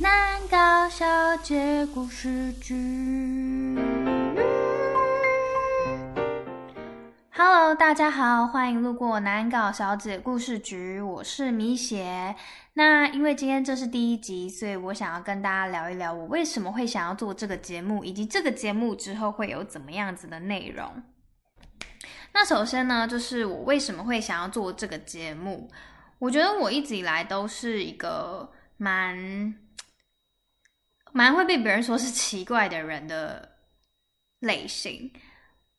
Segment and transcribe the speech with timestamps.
[0.00, 2.72] 南搞小姐故事剧。
[7.32, 12.36] Hello，大家好，欢迎路过南搞小姐故事局，我是米雪。
[12.74, 21.02] 那因为今天这是第一集，所以我想要跟大家聊一聊我为什么会想要做这个节目，以及这个节目之后会有怎么样子的内容。
[22.32, 25.68] 那首先呢，就是我为什么会想要做这个节目？
[26.20, 29.52] 我觉得我一直以来都是一个蛮
[31.12, 33.48] 蛮会被别人说是奇怪的人的
[34.40, 35.12] 类型，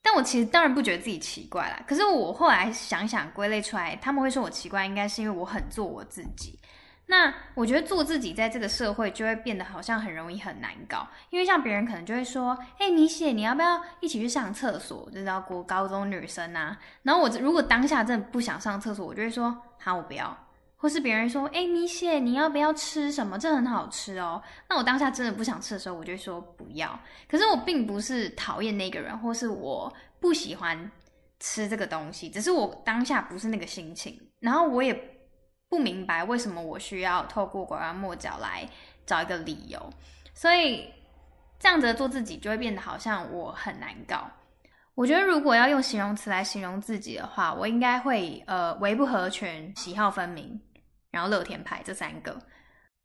[0.02, 1.82] 但我其实当然不觉得自己奇怪啦。
[1.86, 6.58] 可是我后来想想归类出来，他们会说我奇怪，应该是因为我很做我自己。
[7.06, 16.78] 那我觉得做自己在这个社会就会变得好像很容易很难搞，因为像别人可能就会说：“哎，米雪，你要不要一起去上厕所？”就知道国高中女生啊。
[17.02, 20.36] 然后我如果当下真的不想上厕所，我就会说：“好，我不要。”
[20.80, 23.38] 或是别人说：“哎，米雪，你要不要吃什么？
[23.38, 26.98] 这很好吃哦。”那我当下真的不想吃的时候，我就说不要。
[27.28, 30.90] 可是我并不是讨厌那个人，或是我不喜欢
[31.38, 34.18] 吃这个东西，只是我当下不是那个心情。
[34.40, 34.98] 然后我也。
[35.70, 38.68] 不明白为什么我需要透过拐弯抹角来
[39.06, 39.80] 找一个理由，
[40.34, 40.92] 所以
[41.60, 44.28] 这样子做自己就会变得好像我很难搞。
[44.96, 50.60] 我觉得如果要用形容词来形容自己的话，我应该会呃，唯不合群、喜好分明，
[51.10, 52.38] 然后乐天派这三个。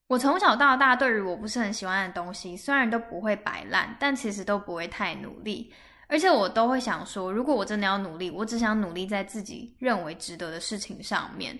[0.08, 5.74] 我从小到大对于我不是很喜欢的东西，虽然都不会摆烂，但其实都不会太努力，
[6.08, 11.60] 而且我都会想说，如果我真的要努力，我只想努力在自己认为值得的事情上面。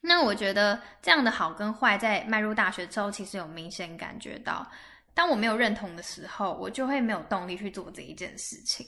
[0.00, 4.68] 那我觉得这样的好跟坏，在迈入大学之后，其实有明显感觉到，
[5.14, 8.86] 当我没有认同的时候，我就会没有动力去做这一件事情。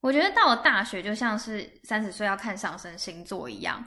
[0.00, 3.82] 我觉得到了大学，就像是三十岁要看上升星座一样，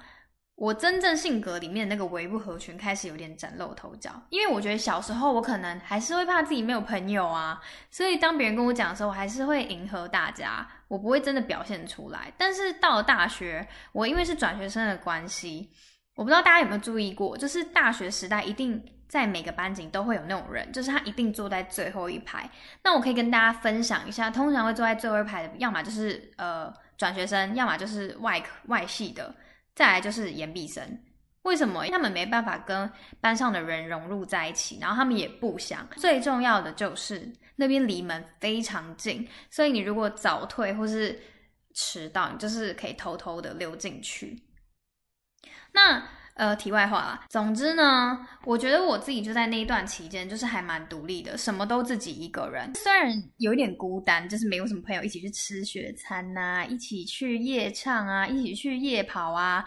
[0.56, 4.10] 我真正性格里面那个唯不合群开始有点崭露头角。
[4.30, 7.62] 因为我觉得小时候我可能还是会怕自己没有朋友啊，
[7.92, 12.32] 所以当别人跟我讲的时候，我还是会迎合大家，我不会真的表现出来。
[12.38, 15.72] 但是到了大学，我因为是转学生的关系。
[16.16, 22.50] 我不知道大家有没有注意过，就是大学时代一定在每个班级都会有那种人，就是他一定坐在最后一排。
[22.84, 29.36] 那我可以跟大家分享一下，通常会坐在最后一排的，要么就是呃转学生，要么就是外外系的，
[29.76, 31.04] 再来就是研毕生。
[31.44, 31.86] 为什么？
[31.90, 32.92] 他们没办法跟
[33.22, 35.88] 班上的人融入在一起，然后他们也不想。
[35.96, 41.22] 最重要的就是那边离门非常近，所以你如果早退或是
[41.76, 44.42] 迟到，你就是可以偷偷的溜进去。
[45.72, 46.04] 那
[46.36, 52.74] 呃，题外话啦，总之呢，我觉得我自己就在那一段期间，就是还蛮独立的，什么都自己一个人。
[52.76, 59.64] 虽然有一点孤单，就是没有什么朋友一起去吃雪餐呐，一起去夜唱啊，一起去夜跑啊。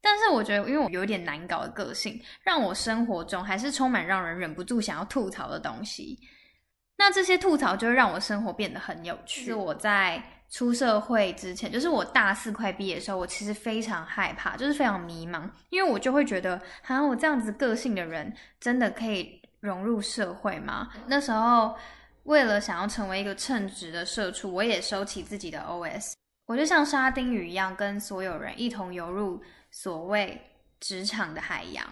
[0.00, 6.18] 但是我觉得，因为我有点难搞的个性，让我生活中还是充满让人忍不住想要吐槽的东西。
[6.96, 9.44] 那这些吐槽就会让我生活变得很有趣。
[9.44, 10.20] 是我在。
[10.50, 20.88] 出社会之前，就是我大四快毕业的时候，我其实非常害怕，就是非常迷茫，因为我就会觉得，好像我这样子个性的人，真的可以融入社会吗？
[21.06, 21.76] 那时候，
[22.22, 26.14] 为了想要成为一个称职的社畜，我也收起自己的 OS，
[26.46, 30.40] 我就像沙丁鱼一样，跟所有人一同游入所谓
[30.80, 31.84] 职场的海洋，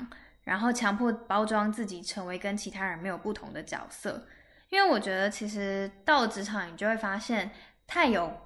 [0.45, 4.27] 然后强迫包装自己，成为跟其他人没有不同的角色。
[4.71, 7.51] 因为我觉得，其实到了职场，你就会发现，
[7.87, 8.46] 太有。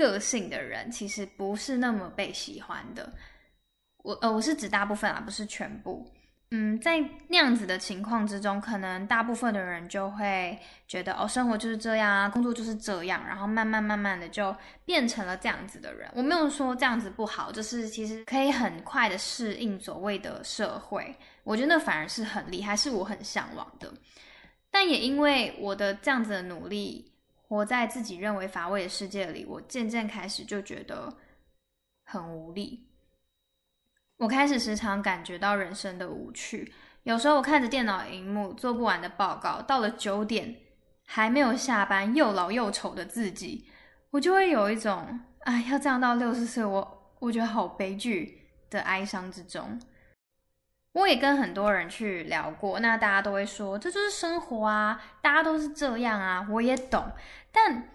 [0.00, 3.12] 个性的人其实不是那么被喜欢的，
[4.02, 6.10] 我呃我是指大部分啊，不是全部。
[6.52, 10.58] 嗯，在那样子的情况之中，可能大部分的人就会
[10.88, 14.56] 觉得哦，生活就是这样啊，工作就是这样，然后慢慢慢慢的就
[14.86, 16.10] 变成了这样子的人。
[16.14, 23.92] 我没有说这样子不好，就是其实可以很快的适应所谓的社会，我觉得那反而是很厉害，是我很向往的。
[24.70, 27.06] 但也因为我的这样子的努力。
[27.50, 31.12] 活在自己认为乏味的世界里，我渐渐开始就觉得
[32.04, 32.86] 很无力。
[34.18, 36.72] 我开始时常感觉到人生的无趣。
[37.02, 40.54] 有时候我看着电脑荧幕做不完的报告，到了九点
[41.04, 43.68] 还没有下班，又老又丑的自己，
[44.10, 49.76] 我就会有一种哎，要这样到六十岁，我我觉得好悲剧的哀伤之中。
[50.92, 57.10] 我也跟很多人去聊过，那大家都会说这就是生活啊，大家都是这样啊，我也懂，
[57.52, 57.88] 但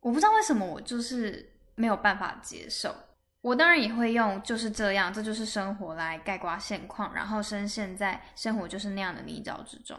[0.00, 2.94] 我不知道为什么我就是没有办法接受。
[3.42, 9.96] 我当然也会用就是这样，这就是生活来概括现况，然后深陷在生活就是那样的泥沼之中。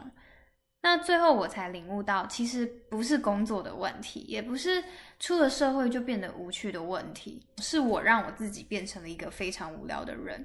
[0.82, 4.84] 那最后我才领悟到，其实不是工作的问题，也不是
[5.18, 10.44] 出了社会就变得无趣的问题，是我让我自己变成了一个非常无聊的人。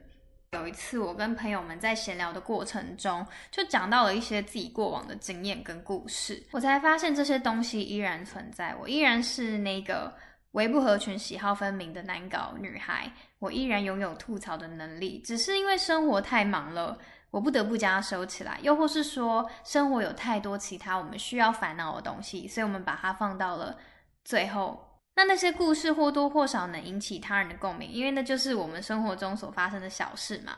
[0.57, 8.75] 有一次，我跟朋友们在闲聊的过程中，就讲到了一些自己过往的经验跟故事，我才发现这些东西依然存在。
[8.81, 10.13] 我依然是那个
[10.51, 16.97] 唯不合群、喜好分明的难搞女孩，我依然拥有吐槽的能力，只是因为生活太忙了，
[17.29, 18.57] 我不得不将它收起来。
[18.61, 23.77] 又或是说，生活有太多其他我们需要烦恼的东西，所以我们把它放到了
[24.23, 24.86] 最后。
[25.17, 30.55] 那那些故事或多或少能引起他人的共鸣，因为那就是我们生活中所发生的小事嘛。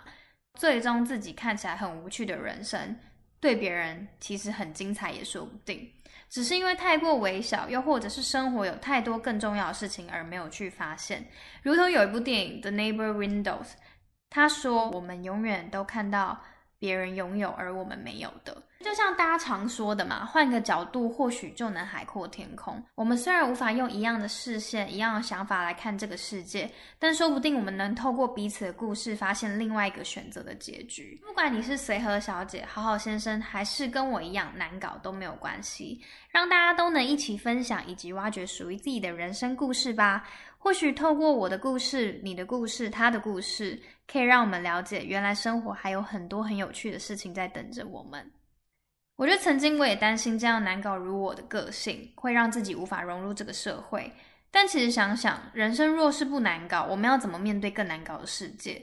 [0.59, 2.97] 最终自己看起来很无趣的人生，
[3.39, 5.89] 对别人其实很精彩也说不定。
[6.29, 11.25] 只是因为太过微小，又或者是生活有太多更重要的事情而没有去发现。
[11.63, 13.63] 如同有一部电影《The Neighbor Windows》，
[14.29, 16.44] 他说：“我们永远都看到
[16.77, 22.81] 别人拥有而我们没有的。”就像大家常说的嘛，换个角度或许就能海阔天空。
[22.96, 31.20] 我们虽然无法用一样的视线、一样的想法来看这个世界，但说不定我们能透过彼此的故事，发现另外一个选择的结局。
[31.26, 36.02] 不管你是随和小姐、好好先生，还是跟我一样难搞，都没有关系。
[36.30, 40.28] 让大家都能一起分享以及挖掘属于自己的人生故事吧。
[40.58, 43.78] 或许透过我的故事、你的故事、他的故事，
[44.08, 48.30] 可以让我们了解，原来生活还有很多很有趣的事情在等着我们。
[49.19, 54.10] 我觉得曾经我也担心这样难搞如我的个性会让自己无法融入这个社会，
[54.50, 58.81] 但其实想想，人生若是不难搞，我们要怎么面对更难搞的世界？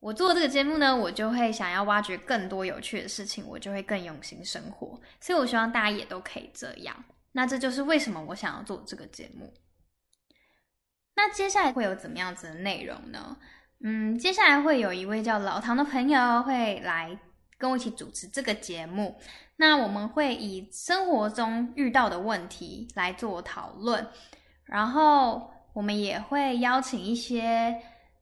[0.00, 5.00] 我做这个节目呢，我就会想要挖掘更多有趣的事情，我就会更用心生活。
[5.20, 7.04] 所以我希望大家也都可以这样。
[7.30, 9.54] 那这就是为什么我想要做这个节目。
[11.14, 13.36] 那接下来会有怎么样子的内容呢？
[13.84, 17.16] 嗯，接下来会有一位叫老唐的朋友会来。
[17.58, 19.18] 跟我一起主持这个节目，
[19.56, 24.06] 那我们会以生活中遇到的问题来做讨论，
[24.64, 27.74] 然后我们也会邀请一些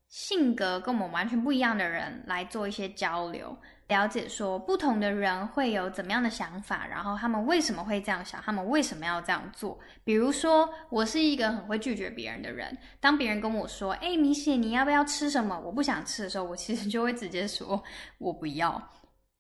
[0.08, 3.56] 性格跟我们完全不一样的人来做一些交流，
[3.88, 9.76] 了解说不同的人会有怎么样的想法，然后他们为什么会这样想，他们为什么要这样做。
[10.04, 17.82] 比如说，我是一个很会拒绝别人的人，当别人跟我说：“哎，米雪，你要不要吃什么？”我不想吃的时候，我其实就会直接说
[18.18, 18.80] ：“我不要。”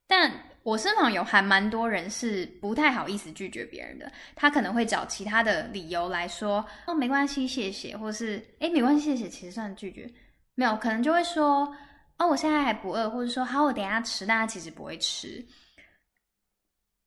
[0.08, 0.30] 但
[0.64, 10.10] 我身旁有还蛮多人是不太好意思拒绝别人的，他可能会找其他的理由来说，哦，没关系，谢谢，或是，哎没关系，谢谢，其实算拒绝，
[10.54, 11.70] 没有，可能就会说，
[12.16, 15.44] 哦，我现在还不饿，或者说，好，我等下吃，但他其实不会吃。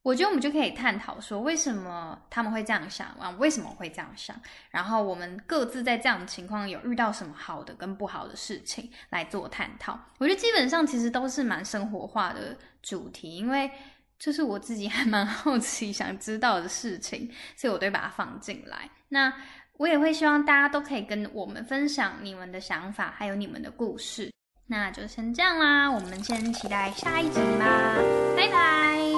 [0.07, 3.29] 我觉得我们就可以探讨说，为什么他们会这样想啊？
[3.31, 4.33] 为什么会这样想？
[4.71, 9.99] 然后我们各自在这样的情况有遇到什么好的跟不好的事情来做探讨。
[10.17, 13.69] 我觉得基本上其实都是蛮生活化的主题，因为
[14.17, 18.89] 这是我自己还蛮 好奇想知道的事情，所以我都把它放进来。
[19.09, 19.33] 那
[19.73, 24.31] 我也会希望大家都可以跟我们分享你们的想法，还有你们的故事。
[24.67, 27.97] 那就先这样啦，我们先期待下一集吧，
[28.37, 29.16] 拜拜。